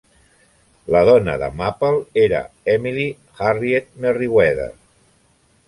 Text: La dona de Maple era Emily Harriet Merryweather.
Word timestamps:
La 0.95 1.01
dona 1.09 1.35
de 1.43 1.49
Maple 1.59 1.99
era 2.23 2.41
Emily 2.77 3.05
Harriet 3.49 3.95
Merryweather. 4.07 4.69